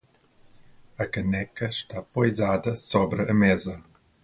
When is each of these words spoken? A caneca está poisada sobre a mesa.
A 0.97 1.05
caneca 1.05 1.67
está 1.67 2.01
poisada 2.01 2.75
sobre 2.75 3.29
a 3.29 3.33
mesa. 3.35 3.83